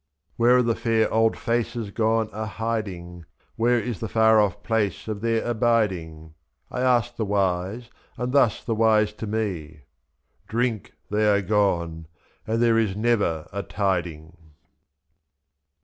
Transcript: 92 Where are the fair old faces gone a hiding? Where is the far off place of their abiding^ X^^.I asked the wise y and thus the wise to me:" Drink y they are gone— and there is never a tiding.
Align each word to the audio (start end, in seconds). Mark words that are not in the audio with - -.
92 0.39 0.41
Where 0.41 0.57
are 0.57 0.63
the 0.63 0.73
fair 0.75 1.13
old 1.13 1.37
faces 1.37 1.91
gone 1.91 2.27
a 2.33 2.47
hiding? 2.47 3.23
Where 3.55 3.79
is 3.79 3.99
the 3.99 4.09
far 4.09 4.41
off 4.41 4.63
place 4.63 5.07
of 5.07 5.21
their 5.21 5.43
abiding^ 5.43 6.31
X^^.I 6.71 6.81
asked 6.81 7.17
the 7.17 7.25
wise 7.25 7.83
y 8.17 8.23
and 8.23 8.33
thus 8.33 8.63
the 8.63 8.73
wise 8.73 9.13
to 9.13 9.27
me:" 9.27 9.81
Drink 10.47 10.93
y 11.11 11.17
they 11.19 11.29
are 11.29 11.43
gone— 11.43 12.07
and 12.47 12.59
there 12.59 12.79
is 12.79 12.95
never 12.97 13.47
a 13.53 13.61
tiding. 13.61 14.35